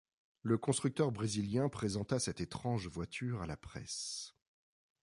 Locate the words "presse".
3.55-4.33